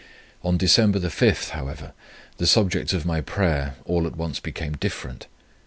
"On 0.43 0.57
December 0.57 0.99
5th, 0.99 1.49
however, 1.51 1.93
the 2.37 2.47
subject 2.47 2.91
of 2.91 3.05
my 3.05 3.21
prayer 3.21 3.75
all 3.85 4.07
at 4.07 4.17
once 4.17 4.39
became 4.39 4.73
different. 4.73 5.27